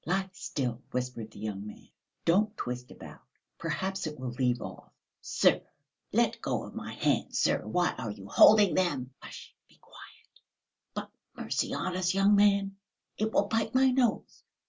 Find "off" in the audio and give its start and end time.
4.59-4.91